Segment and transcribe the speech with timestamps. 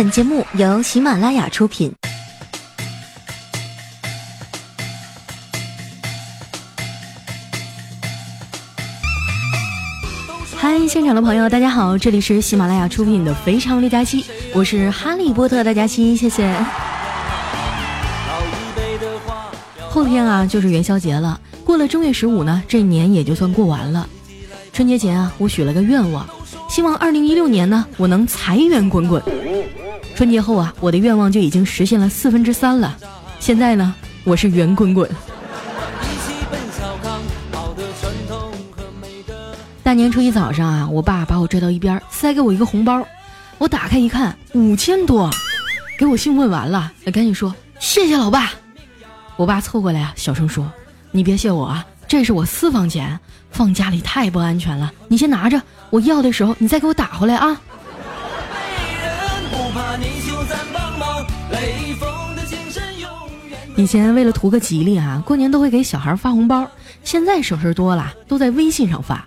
[0.00, 1.92] 本节目由喜马拉雅出品。
[10.56, 14.22] 嗨，现场的朋友，大家好，这里是喜马拉雅出品的《非常六加七》，
[14.54, 16.50] 我是哈利波特的佳期，谢谢。
[19.90, 21.38] 后天啊，就是元宵节了。
[21.62, 24.08] 过了正月十五呢，这年也就算过完了。
[24.72, 26.26] 春节前啊，我许了个愿望，
[26.80, 29.22] 希望二零一六年呢，我能财源滚滚。
[30.14, 32.96] 春节后啊，我的愿望就已经实现了四分之三了。
[33.38, 33.94] 现在呢，
[34.24, 35.06] 我是圆滚滚。
[39.82, 43.06] 大年初一早上啊，我爸把我拽到一边，塞给我一个红包。
[43.58, 45.28] 我打开一看，五千多，
[45.98, 48.52] 给我兴奋完了，赶紧说谢谢老爸。
[49.36, 50.72] 我爸凑过来啊，小声说
[51.12, 53.20] ：“你别谢我啊，这是我私房钱，
[53.52, 54.92] 放家里太不安全了。
[55.06, 57.56] 你先拿着，我要的时候你再给我打回来啊。”
[63.76, 66.68] 以前为了图个吉利啊，过年都会给小孩发红包，
[67.04, 69.24] 现在省事多了，都在微信上发。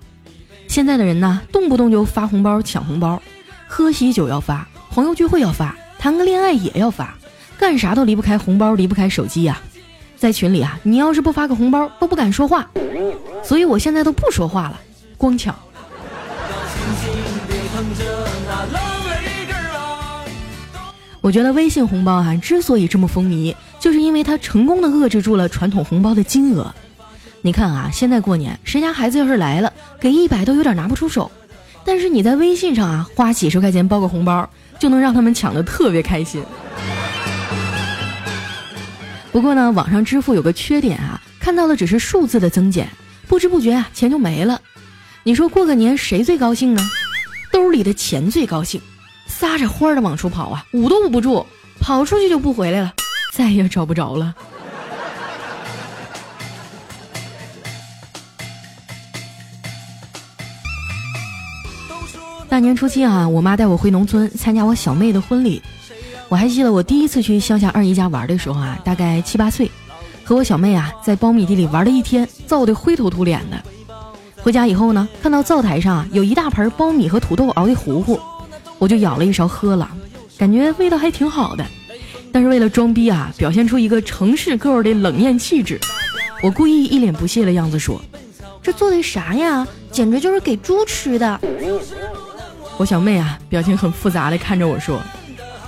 [0.68, 3.22] 现在的人呢，动不动就发红包抢红包，
[3.66, 7.16] 喝喜酒要发，朋友聚会要发，谈个恋爱也要发，
[7.58, 9.62] 干啥都离不开红包，离不开手机呀。
[10.24, 12.66] 在群里啊，你要是不发个红包，都不敢说话。
[13.44, 14.80] 所以我现在都不说话了，
[15.18, 15.54] 光抢。
[21.20, 26.74] 我觉得微信红包啊，之所以这么风靡，就是因为它成功的遏制住了传统红包的金额。
[27.42, 31.30] 你看啊，现在过年，谁家孩子要是来了，给一百都有点拿不出手。
[31.84, 36.42] 但是你在微信上啊，花几十块钱包个红包，就能让他们抢的特别开心。
[39.34, 42.88] 不过呢，网上支付有个缺点啊，看到的只是数字的增减，
[43.28, 44.62] 不知不觉啊，钱就没了。
[45.24, 46.84] 你说过个年谁最高兴呢？
[47.52, 48.80] 兜里的钱最高兴，
[49.26, 51.48] 撒着欢儿的往出跑啊，捂都捂不住，
[51.80, 52.94] 跑出去就不回来了，
[53.34, 54.36] 再也找不着了。
[62.48, 65.60] 大年初七啊，我妈带我回农村参加我小妹的婚礼。
[66.34, 69.70] 我还记得我第一次去乡下二姨家玩的时候啊，大概七八岁，
[70.24, 73.64] 和我小妹啊在苞米地里玩了一天，造的灰头土脸的。
[74.42, 78.20] 回家以后呢，看到灶台上有一大盆苞米和土豆熬的糊糊，
[78.80, 79.88] 我就舀了一勺喝了，
[80.36, 81.64] 感觉味道还挺好的。
[82.32, 85.80] 但是为了装逼啊，表现出一个城市 girl 的冷艳气质，
[86.42, 88.02] 我故意一脸不屑的样子说
[88.60, 89.68] ：“这做的啥呀？
[89.92, 91.40] 简直就是给猪吃的。”
[92.78, 95.00] 我小妹啊，表情很复杂的看着我说：“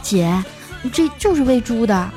[0.01, 0.43] 姐，
[0.89, 2.09] 这就是喂猪的。”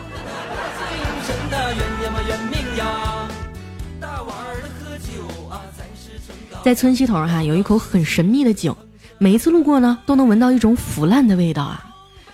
[6.65, 8.75] 在村西头哈有一口很神秘的井，
[9.17, 11.83] 每一次路过呢，都能闻到一种腐烂的味道啊。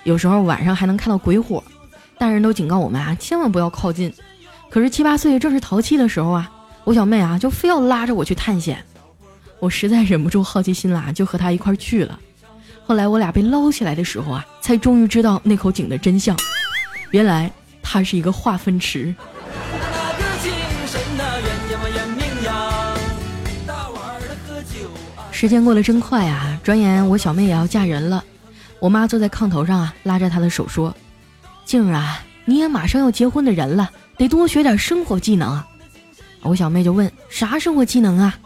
[0.03, 1.63] 有时候晚上还能看到鬼火，
[2.19, 4.13] 大人都警告我们啊，千万不要靠近。
[4.71, 6.51] 可是七八岁正是淘气的时候啊，
[6.83, 8.85] 我小妹啊就非要拉着我去探险。
[9.61, 12.19] 我实在忍不住好奇心啦，就和她一块去了。
[12.87, 16.37] 后来我俩被捞起来的时候啊，才终于知道那口井的真相。
[17.11, 17.51] 原来
[17.83, 19.15] 它是一个化粪池。
[25.31, 26.59] 时间过得真快啊！
[26.63, 28.25] 转眼我小妹也要嫁人了。
[28.79, 30.95] 我妈坐在炕头上啊，拉着她的手说
[31.67, 35.63] ：“静儿啊，你也马上要结婚的人了，得多学点生活技能。”
[36.43, 38.39] 我小妹就问：“啥生活技能啊？”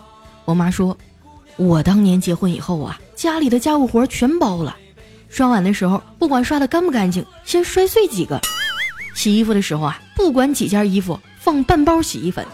[0.45, 0.97] 我妈说
[1.57, 4.77] ：“我当年结婚以后啊。”家里的家务活全包了，
[5.29, 8.39] 刷碗的时候不管刷的干不干净，先摔碎几个；
[9.13, 12.45] 洗衣服的时候啊，不管几件衣服放半包洗衣粉；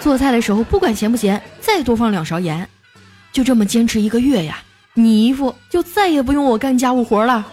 [0.00, 2.68] 做菜的时候不管咸不咸，再多放两勺盐。
[3.32, 4.58] 就这么坚持一个月呀，
[4.94, 7.46] 你姨夫就再也不用我干家务活了。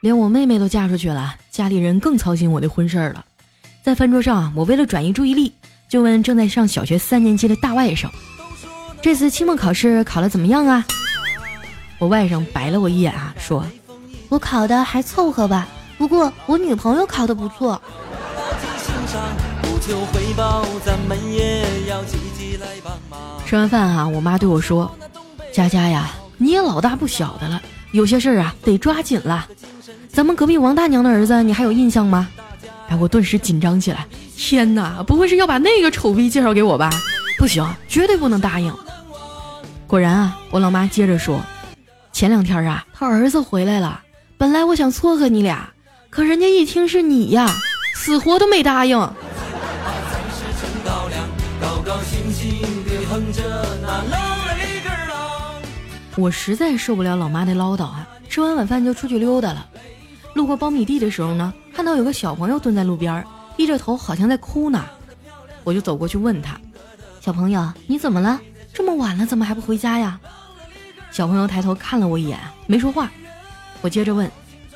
[0.00, 3.24] 连我妹妹都嫁出去了，家里人更操心我的婚事儿了。
[3.84, 5.52] 在饭桌上啊，我为了转移注意力。
[5.92, 8.08] 就问正在上小学三年级的大外甥
[9.02, 10.82] ：“这次期末考试考得怎么样啊？”
[12.00, 13.62] 我外甥白了我一眼啊，说
[14.30, 15.68] ：“我考的还凑合吧，
[15.98, 17.78] 不过我女朋友考得不错。”
[23.44, 24.90] 吃完饭啊，我妈对我说
[25.52, 27.60] ：“佳佳呀，你也老大不小的了，
[27.90, 29.46] 有些事儿啊得抓紧了。
[30.08, 32.30] 咱们隔壁王大娘的儿子，你还有印象吗？”
[33.00, 34.06] 我顿时紧张起来。
[34.36, 36.90] 天哪，不会是要把那个丑逼介绍给我吧？
[37.38, 38.72] 不行，绝对不能答应。
[39.86, 41.40] 果然啊，我老妈接着说
[42.12, 44.00] ：“前两天啊，他儿子回来了，
[44.38, 45.72] 本来我想撮合你俩，
[46.10, 47.48] 可人家一听是你呀，
[47.94, 48.98] 死活都没答应。”
[56.16, 59.66] 我实在受不了老妈的唠叨啊，吃完晚饭就出去溜达了。
[60.34, 63.24] 路过苞米地的时候呢，看到有个小朋友蹲在路边，
[63.56, 64.84] 低着头，好像在哭呢。
[65.64, 66.60] 我就走过去问他
[67.20, 68.40] ：“小朋友，你怎么了？
[68.72, 70.18] 这么晚了，怎么还不回家呀？”
[71.10, 73.10] 小朋友抬头看了我一眼，没说话。
[73.80, 74.30] 我接着问：“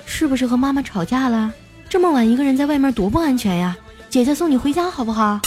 [0.07, 1.53] 是不是和妈妈吵架了？
[1.89, 3.77] 这么晚一个人在外面多不安全呀？
[4.09, 5.41] 姐姐送你回家好不好？”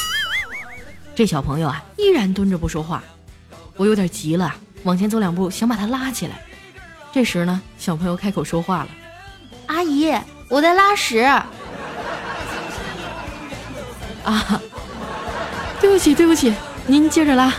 [1.15, 3.03] 这小朋友啊，依然蹲着不说话。
[3.75, 6.41] 我有点急了，往前走两步，想把他拉起来。
[7.11, 8.89] 这时呢，小朋友开口说话了。
[9.67, 10.11] 阿姨，
[10.49, 11.19] 我在拉屎。
[14.25, 14.61] 啊，
[15.79, 16.53] 对不起，对不起，
[16.85, 17.53] 您接着拉。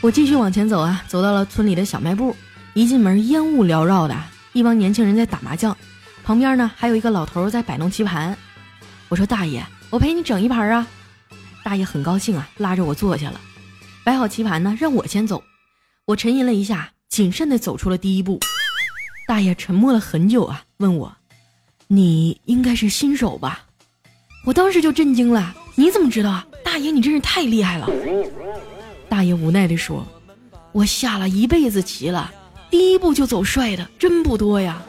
[0.00, 2.36] 我继续往前走啊，走到了村里的小卖部。
[2.74, 4.16] 一进门，烟雾缭绕的，
[4.52, 5.76] 一帮年轻人在打麻将，
[6.22, 8.36] 旁边呢还有一个老头在摆弄棋盘。
[9.08, 10.86] 我说：“大爷，我陪你整一盘啊。”
[11.64, 13.40] 大爷很高兴啊，拉着我坐下了。
[14.04, 15.42] 摆好棋盘呢，让我先走。
[16.08, 18.40] 我沉吟了一下，谨慎地走出了第一步。
[19.26, 21.14] 大爷沉默了很久啊，问我
[21.86, 23.66] ：“你应该是新手吧？”
[24.46, 25.54] 我当时就震惊了。
[25.74, 26.46] 你怎么知道啊？
[26.64, 27.86] 大爷，你真是太厉害了。
[29.06, 30.02] 大爷无奈地说
[30.72, 32.32] ：“我下了一辈子棋了，
[32.70, 34.82] 第一步就走帅的真不多呀。”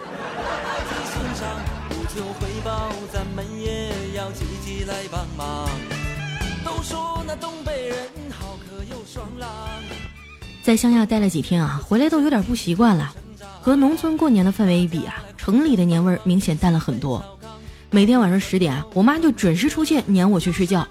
[6.63, 7.97] 都说那东北人
[8.39, 9.49] 好，可又爽朗
[10.69, 13.11] 在乡下待了几天啊，回来都有点不习惯了。
[13.59, 17.25] 和农村过年的氛围一比啊，城里的年味儿明显淡了很多。
[17.89, 20.87] 每天晚上十点啊，我妈就准时出现撵我去睡觉。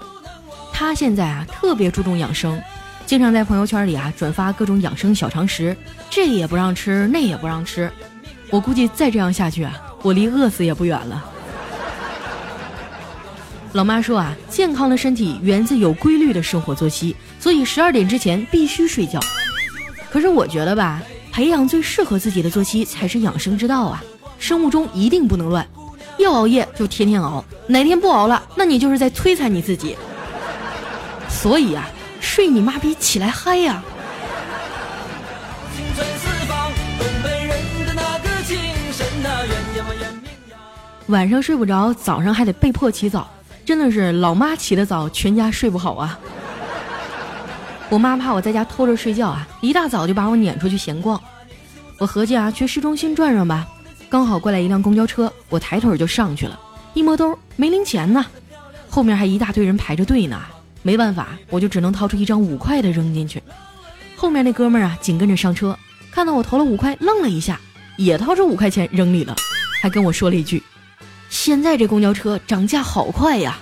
[0.72, 2.60] 她现在啊特别注重养生，
[3.06, 5.76] 经常在朋友圈里啊转发各种养生小常识，
[6.10, 7.88] 这也不让吃，那也不让吃。
[8.50, 11.24] 我估计再这样下去啊，我离饿死也不远了。
[13.74, 19.20] 老妈说啊，健康的身体源自有规律的生活作息，所以十二点之前必须睡觉。
[20.10, 21.02] 可是我觉得吧，
[21.32, 24.02] 培养最适合自己的作息才是养生之道啊！
[24.38, 25.66] 生物钟一定不能乱，
[26.18, 29.96] 要熬夜就天天熬，哪天不熬了，那你就是在摧残你自己。
[31.28, 31.88] 所以啊，
[32.20, 33.82] 睡你妈逼起来嗨呀！
[41.08, 43.30] 晚上睡不着，早上还得被迫起早，
[43.64, 46.18] 真的是老妈起得早，全家睡不好啊！
[47.90, 51.20] 我妈怕我在家偷着睡觉啊，一大早就把我撵出去闲逛。
[51.96, 53.66] 我合计啊，去市中心转转吧。
[54.10, 56.58] 刚好过来一辆公交车，我抬腿就上去了。
[56.92, 58.24] 一摸兜，没零钱呢，
[58.90, 60.40] 后面还一大堆人排着队呢。
[60.82, 63.42] 没办法，我就只能掏出一张五块的扔进去。
[64.16, 65.76] 后面那哥们儿啊，紧跟着上车，
[66.12, 67.58] 看到我投了五块，愣了一下，
[67.96, 69.34] 也掏出五块钱扔里了，
[69.80, 70.62] 还跟我说了一句
[71.30, 73.58] ：“现在这公交车涨价好快呀。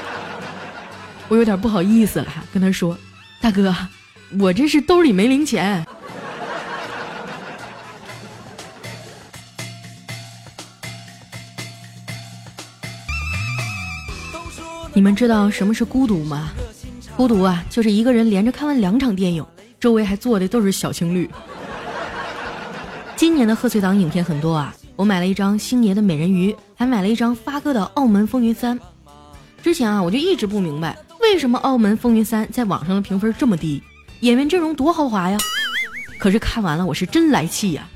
[1.28, 2.96] ”我有点不好意思了，跟他说。
[3.40, 3.74] 大哥，
[4.38, 5.86] 我这是兜里没零钱。
[14.92, 16.50] 你们知道什么是孤独吗？
[17.16, 19.46] 孤独啊，就是一个人连着看完两场电影，
[19.78, 21.30] 周围还坐的都是小情侣。
[23.14, 28.78] 今年的贺岁档影片很多啊，我买了一张星爷的美人鱼，还买了一张发哥的《澳门风云三》。
[29.62, 30.98] 之前啊，我就一直不明白。
[31.30, 33.82] 为什么《澳门风云三》在网上的评分这么低？
[34.20, 35.36] 演员阵容多豪华呀！
[36.18, 37.86] 可是看完了，我是真来气呀！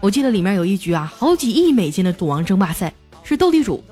[0.00, 3.84] 我记得里面有一局啊，好几亿美金的赌王争霸赛，是斗地主，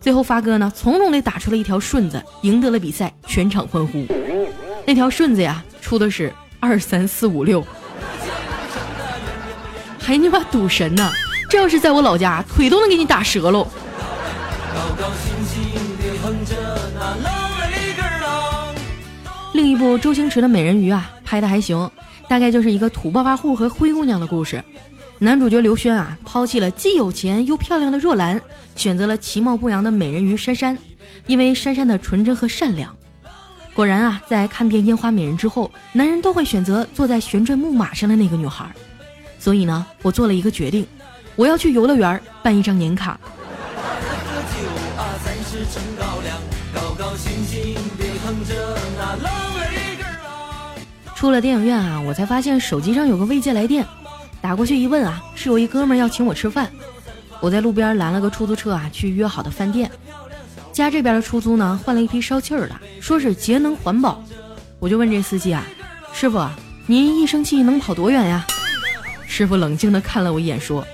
[0.00, 4.06] 最后发哥呢从容地打出了一条顺子，赢得了比赛，全场欢呼。
[4.86, 7.66] 那条顺子呀，出的是二三四五六，
[9.98, 11.10] 还你妈赌神呢！
[11.50, 13.66] 这要是在我老家，腿都能给你打折喽！
[19.56, 21.90] 另一部周星驰的《美人鱼》啊，拍的还行，
[22.28, 24.62] 大概就是一个土暴发户和灰姑娘的故事。
[25.18, 28.38] 男主角刘轩啊，抛弃了既有钱又漂亮的若兰，
[28.74, 30.76] 选择了其貌不扬的美人鱼珊珊，
[31.26, 32.94] 因为珊珊的纯真和善良。
[33.72, 38.70] 果然啊，在看遍烟花美人之后，男人都会选择坐在旋转木马上的那个女孩。
[39.38, 40.86] 所以呢，我做了一个决定，
[41.34, 43.18] 我要去游乐园办一张年卡。
[51.16, 53.86] 出了电影院啊，我才发现手机上有个未接来电，
[54.42, 56.70] 打过去一问啊，是有一哥们要请我吃饭。
[57.40, 59.90] 我在路边拦了个出租车啊，去约好的饭店。
[60.74, 64.22] 家这边的出租呢，换了一批烧气儿的，说是节能环保。
[64.78, 65.64] 我就问这司机啊，
[66.12, 66.46] 师傅，
[66.86, 68.46] 您一生气能跑多远呀？
[69.26, 70.86] 师傅冷静地看了我一眼，说：“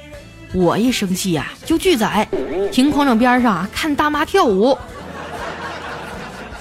[0.54, 2.28] 我一生气呀，就拒载，
[2.70, 4.78] 停广场边上啊看大妈跳舞。”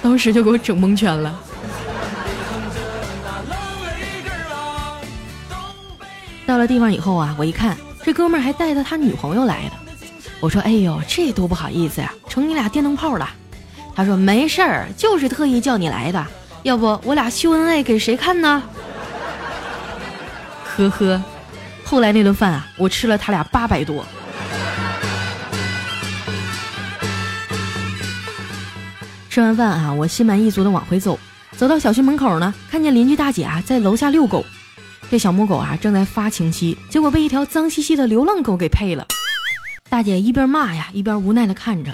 [0.01, 1.39] 当时就给我整蒙圈了。
[6.51, 9.72] 到了地方以后啊，我一看这哥们儿还带着他女朋友来的，
[10.41, 13.29] 我说：“哎呦，这多不好意思呀，成你俩电灯泡了。”
[13.96, 16.27] 他说：“没事儿，就是特意叫你来的，
[16.63, 18.62] 要不我俩秀恩爱给谁看呢？”
[20.75, 21.24] 呵呵，
[21.86, 24.05] 后来那顿饭啊，我吃了他俩八百多。
[29.29, 31.17] 吃完饭啊，我心满意足的往回走，
[31.55, 34.46] 走到小区门口呢，看见邻居大姐啊在楼下遛狗。
[35.12, 39.06] 这小母狗啊正在发情期，结果被一条脏兮兮的流浪狗给配了。
[39.89, 41.94] 大姐一边骂呀，一边无奈的看着。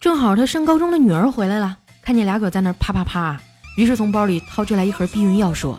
[0.00, 3.38] 正好她上高中的女儿回来了，看见俩狗在那啪啪啪，
[3.76, 5.78] 于是从包里掏出来一盒避孕药，说：“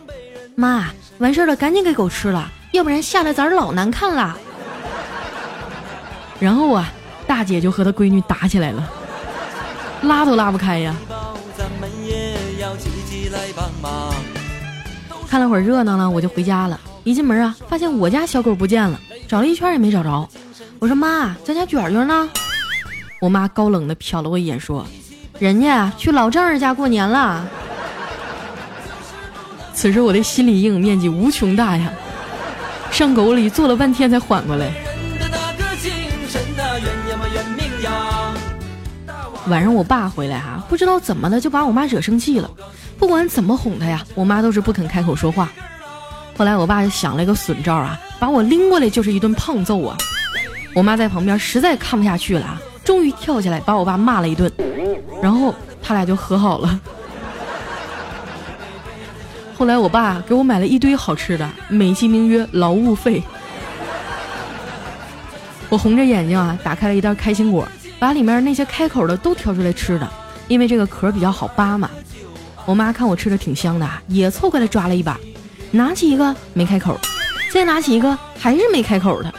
[0.54, 0.86] 妈，
[1.18, 4.38] 完事了，赶紧给狗吃了，要不然下来咱老难看了。”
[6.38, 6.92] 然后啊，
[7.26, 8.88] 大姐就和她闺女打起来了。
[10.02, 10.94] 拉都拉不开呀！
[15.36, 16.80] 看了会儿热闹呢，我就回家了。
[17.04, 20.26] 一进门啊，发现我家小狗不见了，找了一圈也没找着。
[20.78, 22.26] 我说妈，咱家卷卷呢？
[23.20, 24.86] 我妈高冷的瞟了我一眼，说
[25.38, 27.46] ：“人家去老丈人家过年了。”
[29.74, 31.92] 此时我的心理阴影面积无穷大呀，
[32.90, 34.72] 上狗里坐了半天才缓过来。
[39.48, 42.50] 晚上我爸回来哈，不知道怎么的就把我妈惹生气了。
[42.98, 45.48] 不管怎么哄她呀，我妈都是不肯开口说话。
[46.36, 49.96] 后来我爸想了一个损招啊，把我拎过来就是一顿胖揍啊。
[50.74, 54.50] 我妈在旁边实在看不下去了啊，终于跳起来把我爸骂了一顿，
[55.22, 56.80] 然后他俩就和好了。
[59.56, 63.22] 后来我爸给我买了一堆好吃的，美其名曰劳务费。
[65.68, 67.66] 我红着眼睛啊，打开了一袋开心果。
[67.98, 70.06] 把里面那些开口的都挑出来吃的，
[70.48, 71.88] 因为这个壳比较好扒嘛。
[72.66, 75.18] 我妈看我吃的挺香的，也凑过来抓了一把，
[75.70, 76.98] 拿起一个没开口，
[77.52, 79.32] 再拿起一个还是没开口的。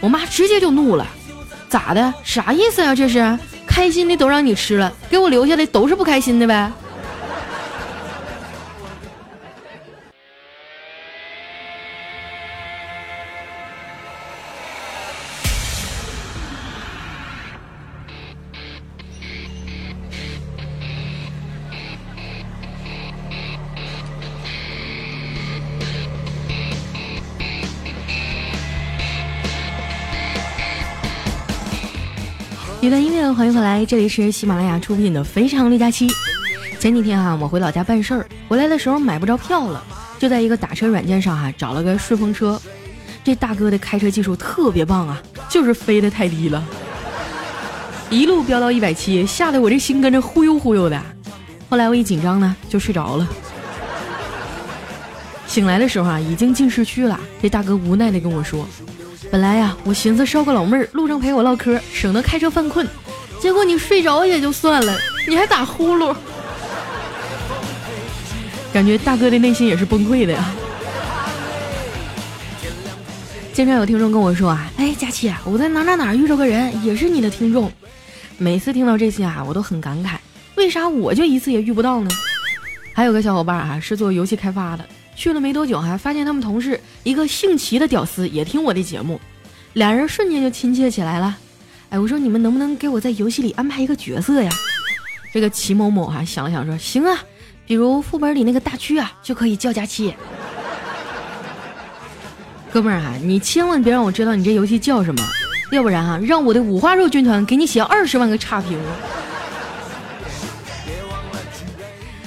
[0.00, 1.06] 我妈直接就怒了
[1.68, 2.12] ：“咋的？
[2.22, 2.94] 啥意思啊？
[2.94, 6.70] 这是开心的都让你吃了，给我留下的都是不开心的呗？”
[33.36, 36.06] 欢迎回来，这里是喜马拉雅出品的《非常六加七》。
[36.78, 39.82] 前几天哈，我回老家办事儿，回来的时候买不着票了，
[40.20, 42.60] 就在一个打车软件上哈找了个顺风车。
[43.24, 46.64] 这大哥的开车技术特别棒啊，就是飞得太低了，
[48.08, 51.02] 一路飙到一百七，吓得我这心跟着忽悠忽悠的。
[51.68, 53.28] 后来我一紧张呢，就睡着了。
[55.48, 57.18] 醒来的时候啊，已经进市区了。
[57.42, 58.64] 这大哥无奈的跟我说。
[59.28, 62.86] 本来呀，我寻思捎个老妹儿，路上陪我唠嗑，省得开车犯困。
[63.44, 64.98] 结果你睡着也就算了，
[65.28, 66.16] 你还打呼噜，
[68.72, 70.50] 感觉大哥的内心也是崩溃的呀。
[73.52, 77.70] 经常有听众跟我说啊，哎，佳琪，我在哪哪哪遇着个人，也是你的听众。
[78.38, 80.16] 每次听到这些啊，我都很感慨，
[80.54, 82.08] 为啥我就一次也遇不到呢？
[82.94, 84.82] 还有个小伙伴啊，是做游戏开发的。
[85.14, 89.20] 去了没多久，还发现他们同事一个姓齐的屌丝也听我的节目，
[89.74, 91.36] 俩人瞬间就亲切起来了。
[91.94, 94.50] 哎，我说你们能不能给我在游戏里安排一个角色呀？
[95.32, 97.16] 这个齐某某哈想了想说行啊，
[97.68, 100.12] 比如副本里那个大区啊就可以叫佳期。
[102.72, 105.22] 哥们儿啊，你千万别让我知道你这游戏叫什么，
[105.70, 108.76] 要不然哈让我的五花肉军团给你写二十万个差评。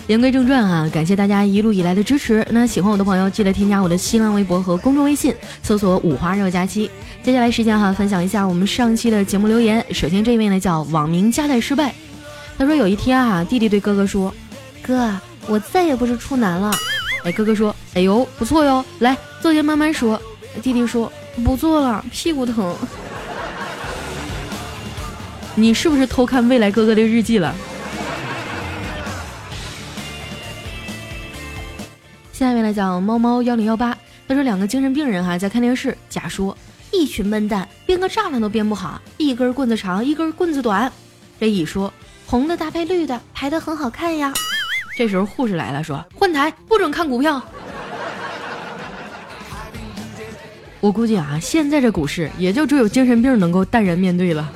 [0.07, 2.45] 言归正传啊，感谢大家一路以来的支持。
[2.49, 6.89] 那喜欢我的朋友，记得添加我的新浪微博和公众微信，搜索“五花肉佳期”。
[7.21, 9.85] 接下来时间哈，分享一下我们上期的节目留言。
[9.91, 11.93] 首先这位呢叫网名加代失败，
[12.57, 14.33] 他说有一天啊，弟弟对哥哥说
[14.81, 15.13] ：“哥，
[15.45, 16.73] 我再也不是处男了。”
[17.25, 20.21] 哎，哥哥说：“哎呦，不错哟，来坐下慢慢说。”
[20.63, 21.11] 弟弟说
[21.43, 22.73] ：“不坐了，屁股疼。
[25.53, 27.53] ”你是不是偷看未来哥哥的日记了？
[32.67, 33.97] 来讲猫猫幺零幺八，
[34.27, 36.55] 他说两个精神病人哈在看电视，甲说
[36.91, 40.91] 一群笨蛋编个栅栏都编不好，一根棍子长一根棍子短。
[41.39, 41.93] 这乙说
[42.25, 44.33] 红的搭配绿的排的很好看呀。
[44.97, 47.41] 这时候护士来了，说换台不准看股票。
[50.81, 54.51] 我估计啊，现在这股市也就只有精神病能够淡然面对了。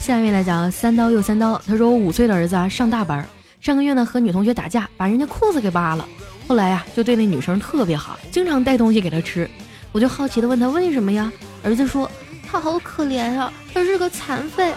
[0.00, 3.28] 下一位来讲三刀又三刀，他说我五岁的儿子啊上大班，
[3.62, 6.04] 上个月呢和女同学打架，把人家裤子给扒了，
[6.48, 9.48] 后来呀就对那女生特别好，经常带东西给她吃，
[9.92, 11.32] 我就好奇的问他为什么呀？
[11.62, 12.10] 儿子说
[12.44, 14.74] 她好可怜啊，她是个残废。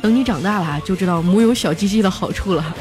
[0.00, 2.76] 等你长大了就知道母有小鸡鸡的好处了。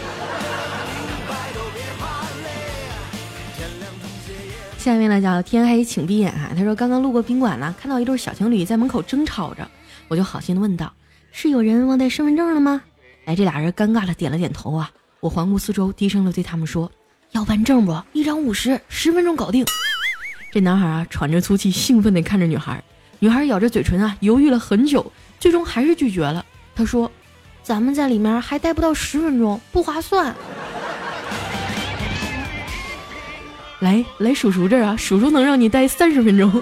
[4.77, 6.51] 下面呢叫天黑请闭眼啊！
[6.55, 9.67] 他说刚刚路过宾馆呢，看到一对小情侣在门口争吵着，
[10.07, 10.93] 我就好心的问道
[11.31, 12.81] ：“是有人忘带身份证了吗？”
[13.25, 14.91] 哎，这俩人尴尬的点了点头啊。
[15.19, 16.91] 我环顾四周，低声的对他们说
[17.33, 17.95] ：“要办证不？
[18.11, 19.65] 一张五十，十分钟搞定。”
[20.51, 22.83] 这男孩啊喘着粗气，兴奋的看着女孩，
[23.19, 26.43] 女孩咬着嘴唇啊，犹豫了很久，最终还是拒绝了。
[26.75, 27.11] 他说
[27.61, 30.35] ：“咱们在里面还待不到十分钟，不划算。”
[33.79, 36.61] 来来，叔叔这儿啊，叔叔能让你待三十分钟。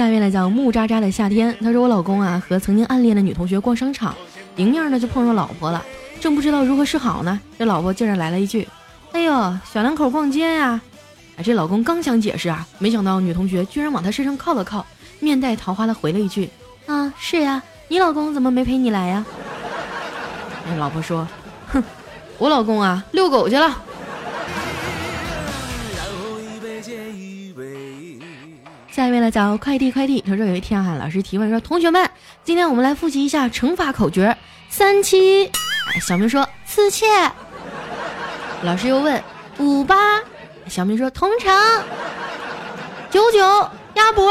[0.00, 1.54] 下面来讲木渣渣的夏天。
[1.60, 4.14] 他说我老公啊和曾经暗恋的女同学逛商场，
[4.56, 5.84] 迎面呢就碰上老婆了，
[6.18, 8.66] 正不知道如何是好呢，这老婆竟然来了一句
[9.12, 10.80] ：“哎呦，小两口逛街呀！”
[11.36, 14.86] 哎，这老公刚想解释啊，没想到女同学居然往他身上靠了靠，
[15.18, 16.48] 面带桃花的回了一句
[16.88, 19.22] ：“啊，是呀，你老公怎么没陪你来呀？”
[20.66, 21.28] 那老婆说
[21.68, 21.84] ：“哼，
[22.38, 23.82] 我老公啊，遛狗去了。”
[28.90, 30.20] 下一位呢，找快递快递。
[30.20, 32.10] 他说有一天啊，老师提问说：“同学们，
[32.42, 34.36] 今天我们来复习一下乘法口诀，
[34.68, 35.48] 三七。”
[36.02, 37.06] 小明说：“四切。”
[38.64, 39.22] 老师又问
[39.58, 40.20] ：“五八。”
[40.66, 41.56] 小明说：“同城。”
[43.10, 43.38] 九九
[43.94, 44.28] 鸭脖。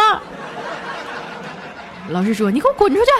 [2.09, 3.11] 老师说：“你给我滚出去！”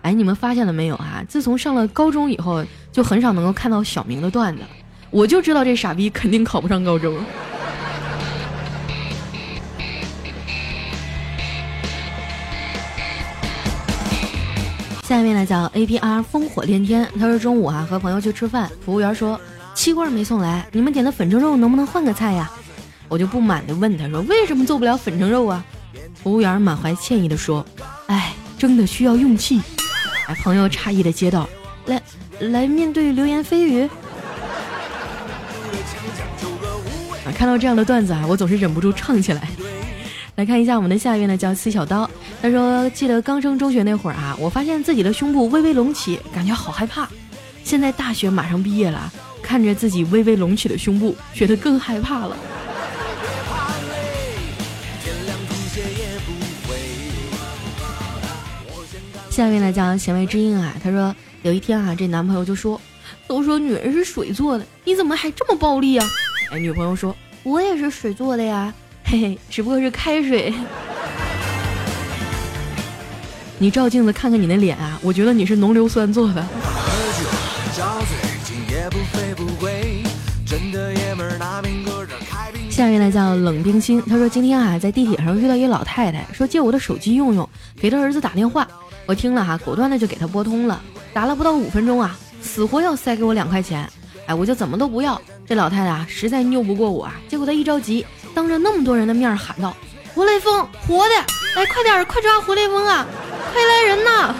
[0.00, 1.22] 哎，你们发现了没有啊？
[1.28, 4.62] 自从上了高中以后，就很少能够看到小明的段子。
[5.10, 7.22] 我就知道这傻逼肯定考不上高中。
[15.44, 17.08] 叫 A P R 烽火连天。
[17.18, 19.40] 他说中午啊和朋友去吃饭，服务员说
[19.74, 22.50] 七罐没送来，你们点的粉蒸肉能不能换个菜呀？
[23.08, 25.64] 我就不满的问他说为什么做不了粉蒸肉啊？
[26.14, 27.64] 服务员满怀歉意的说，
[28.06, 29.60] 哎，蒸的需要用气。
[30.26, 31.46] 哎，朋友诧异的接道
[31.86, 32.02] ：“来，
[32.40, 33.82] 来面对流言蜚语。”
[37.26, 39.46] 啊，看到这样的段子啊，我总是忍不住唱起来。
[40.36, 42.10] 来看一下我们的下一位呢，叫司小刀。
[42.44, 47.08] 他说：“记得刚升中学那会儿啊，我发现自己的胸部微微隆起，感觉好害怕。
[47.64, 52.36] 现在大学马上毕业了，看着自己微微隆起的胸部，觉得更害怕了。”
[59.30, 62.78] 下面来讲贤位之音啊，他说有一天啊，这男朋友就说，
[63.26, 66.06] 都说女人是水做的，你怎么还这么暴力啊？
[66.52, 68.70] 哎，女朋友说，我也是水做的呀，
[69.02, 70.52] 嘿嘿，只不过是开水。
[73.64, 76.44] 你照镜子看看你那脸啊，我觉得你是浓硫酸做的。
[82.68, 87.48] 下面呢叫冷冰心，他说今天啊在地铁上遇到一老太太，说借我的手机用用，
[87.80, 88.68] 给他儿子打电话。
[89.06, 90.78] 我听了哈，果断的就给他拨通了，
[91.14, 93.88] 打了不到五分钟啊，死活要塞给我两块钱，
[94.26, 95.18] 哎，我就怎么都不要。
[95.46, 99.74] 这老太太啊，实在拗不过我啊，结果她一着急，当着那么多人的面喊道
[100.14, 101.14] ：“活雷锋，活的，
[101.56, 103.06] 哎快点，快抓活雷锋啊，
[103.54, 104.34] 快来人呐！”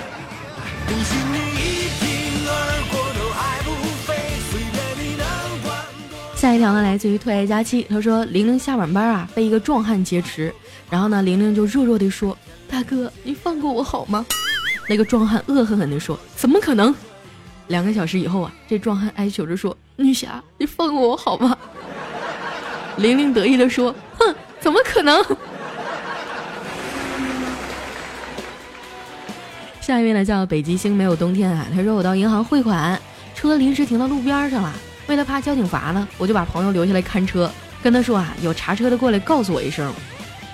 [6.36, 10.52] 下一条呢，来自于特爱佳期，他说玲玲下晚班啊，被一个壮汉劫持，
[10.90, 12.36] 然后呢，玲玲就弱弱的说
[12.68, 14.26] ：“大哥，你放过我好吗？”
[14.86, 16.94] 那个壮汉恶狠狠地说：“怎么可能？”
[17.68, 21.56] 两个小时以后啊，这壮汉哀求着说：“女侠，你放过我好吗？”
[22.98, 25.24] 玲玲得意地说：“哼，怎么可能？”
[29.84, 31.66] 下一位呢，叫北极星没有冬天啊。
[31.74, 32.98] 他说：“我到银行汇款，
[33.34, 34.72] 车临时停到路边上了。
[35.08, 37.50] 为了怕交警罚呢，我就把朋友留下来看车，
[37.82, 39.92] 跟他说啊，有查车的过来告诉我一声。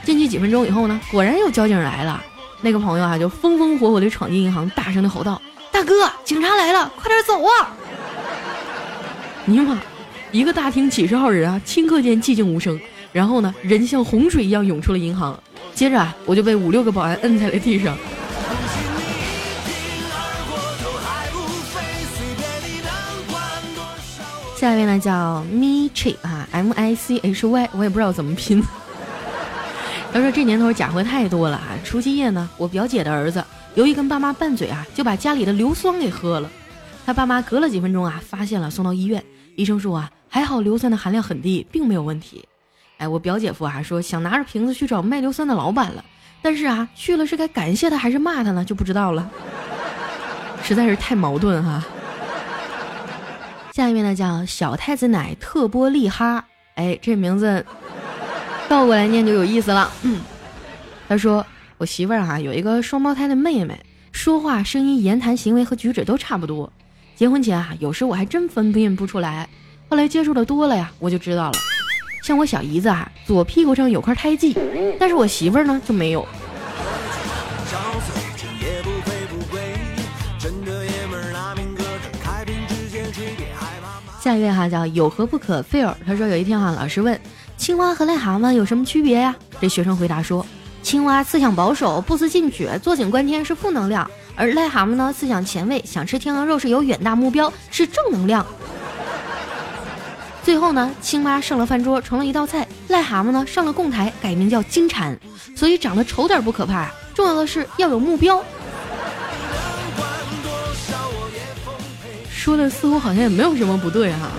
[0.04, 2.20] 进去几分钟以后呢，果然有交警来了。”
[2.60, 5.40] 那个朋友啊，就风风火火的闯进银行，大声的吼道
[5.70, 7.70] ：“大哥，警察来了，快点走啊！”
[9.46, 9.78] 尼玛，
[10.32, 12.78] 一个大厅几十号人啊，顷刻间寂静无声。
[13.12, 15.40] 然后呢，人像洪水一样涌出了银行。
[15.72, 17.96] 接着啊，我就被五六个保安摁在了地上。
[24.60, 28.62] 下一位呢，叫 Michi 啊，M I C H Y，我也不知道怎么拼。
[30.12, 31.68] 他说这年头假货太多了啊！
[31.82, 33.42] 除夕夜呢，我表姐的儿子
[33.74, 36.50] 由于跟爸妈拌嘴啊，就把家里的硫酸给喝了。
[37.06, 39.24] 他爸妈隔了几分钟啊，发现了，送到医院。
[39.56, 42.44] 医生说啊，还好硫酸的含量很低，并没有问题。
[42.98, 46.04] 哎，我表姐夫啊说想拿着瓶子去找卖硫酸的老板了，
[46.42, 49.26] 但是啊去了是该感谢他还是骂他呢，就不知道了，
[50.62, 51.82] 实在是太矛盾哈。
[53.72, 57.64] 下一位呢叫小太子奶特波利哈，哎，这名字
[58.68, 59.90] 倒过来念就有意思了。
[60.02, 60.20] 嗯，
[61.08, 61.44] 他说
[61.78, 63.78] 我媳妇儿哈有一个双胞胎的妹妹，
[64.10, 66.70] 说话声音、言谈行为和举止都差不多。
[67.14, 69.48] 结婚前啊，有时我还真分辨不出来，
[69.88, 71.52] 后来接触的多了呀，我就知道了。
[72.22, 74.56] 像我小姨子啊，左屁股上有块胎记，
[74.98, 76.26] 但是我媳妇儿呢就没有。
[84.20, 87.18] 下一位哈叫有何不可菲尔，他说有一天哈，老师问
[87.56, 89.34] 青蛙和癞蛤蟆有什么区别呀？
[89.58, 90.44] 这学生回答说，
[90.82, 94.06] 青蛙思想保守，不思进取，坐井观天是负能量；
[94.36, 98.44] 而癞蛤蟆呢，思想前卫，想吃天鹅肉是有远大目标，是正能量。
[100.42, 105.18] 最后呢，青蛙上了饭桌，成了一道菜；癞蛤蟆呢，上了供台，改名叫金蝉。
[105.56, 108.44] 所以长得丑点不可怕，重要的是要有目标。
[112.40, 114.30] 说的似乎好像也没有什么不对哈。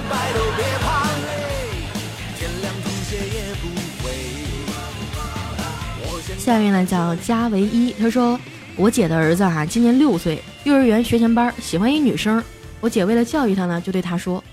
[6.36, 8.40] 下面呢叫加唯一，他说
[8.76, 12.44] 我姐的儿子哈今年六岁，幼儿园学前班，喜欢一女生。
[12.80, 14.44] 我姐为了教育他呢，就对他说：“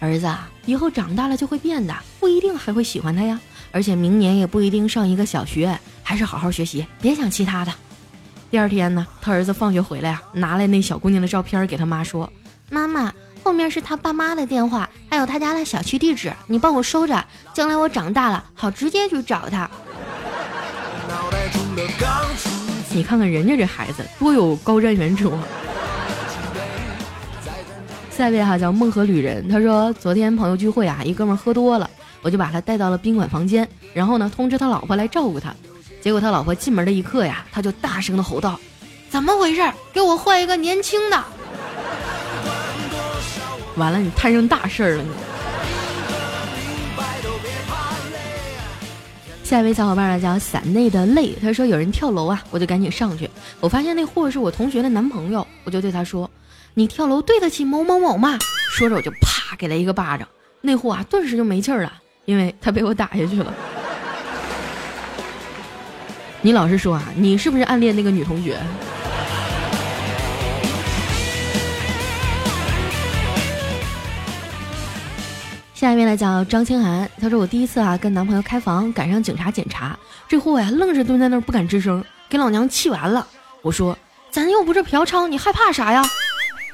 [0.00, 0.28] 儿子，
[0.64, 3.38] 以后长大了就会变的，不一定还会喜欢他呀。
[3.70, 7.72] 而且明年也不一定上一个小学，还是好好学习，别想其他的。”
[8.50, 12.28] 第二天呢，他儿子放学回来啊，拿来那小姑娘的照片给他妈说。
[12.68, 13.12] 妈妈，
[13.44, 19.70] 后面是他爸妈的电话，还有他家的小区地址，你帮我收着，将来我长大了好直接去找他。
[22.90, 25.32] 你看看人家这孩子多有高瞻远瞩。
[28.10, 31.88] 下一位哈叫梦河旅人，他说昨天朋友聚会啊，一哥们喝多了，
[32.22, 35.54] 我就把他带到了宾馆房间，然后呢通知他老婆来照顾他，
[36.00, 38.58] 结果他老婆进门的一刻呀，他就大声的吼道
[39.08, 39.62] ：“怎么回事？
[39.92, 41.22] 给我换一个年轻的！”
[43.76, 45.02] 完了，你摊上大事儿了！
[45.02, 45.10] 你。
[49.44, 53.30] 下一位小伙伴呢叫伞内的泪，他说有人跳楼啊，我就赶紧上去。
[53.60, 56.28] 我发现那货是我同学的男朋友，我就对他说
[56.74, 58.38] ：“你跳楼对得起某某某吗？”
[58.72, 60.26] 说着我就啪给了一个巴掌，
[60.60, 61.92] 那货啊顿时就没气儿了，
[62.24, 63.54] 因为他被我打下去了。
[66.42, 68.58] 你老实说啊，你是不是暗恋那个女同学？
[75.76, 79.94] 下一位呢叫张清涵，她说我第一次啊跟男朋友开房，赶上警察检查，
[80.26, 83.26] 这货呀愣是蹲在那儿不敢吱声，给老娘气完了。
[83.60, 83.96] 我说
[84.30, 86.02] 咱又不是嫖娼，你害怕啥呀？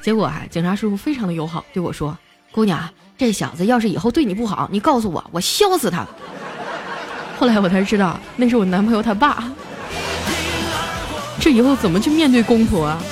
[0.01, 2.17] 结果啊警察叔叔非常的友好，对我说
[2.53, 6.07] 姑娘，这小子要是以后对你不好，你告诉我，我削死他。
[7.37, 9.51] 后来我才知道那是我男朋友他爸，
[11.41, 13.03] 这以后怎么去面对公婆啊？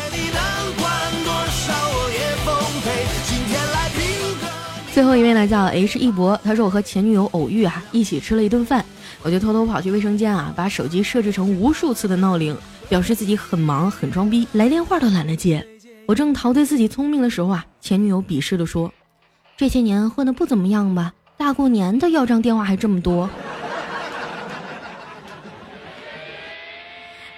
[4.93, 8.83] 最后一位呢叫 H 一博，他说我和前女友偶遇啊，一起吃了一顿饭，
[9.23, 12.55] 我就偷偷跑去卫生间啊，把手机设置成无数次的闹铃，
[12.89, 15.65] 表示自己很忙很装逼，来电话都懒得接。
[16.05, 18.91] 我正陶醉自己聪明的时候啊，前女友鄙视的说
[19.55, 21.13] ：“这些年混的不怎么样吧？
[21.37, 23.29] 大过年的要账电话还这么多。”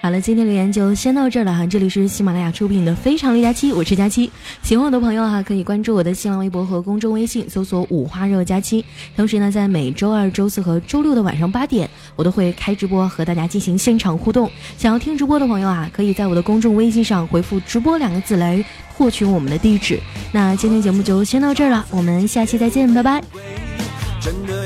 [0.04, 1.66] 好了，今天留言就先到这儿了哈。
[1.66, 4.30] 这里是喜马拉雅出品的《非常六加七》，我是佳期。
[4.62, 8.84] 喜欢我的朋友哈，可以关注我的新浪微博和公众微信，搜索“五花肉佳期”。
[9.16, 14.52] 同时呢，在每周二、周四和周六的晚上八点，我都会开直播和大家进行现场互动。
[14.78, 18.62] 想要听直播的朋友啊，可以在我的公众微信上回复“直播”两个字来
[18.98, 19.98] 获取我们的地址。
[20.34, 23.24] 那今天节目就先到这儿了，我们下期再见，拜拜。
[24.20, 24.63] 真的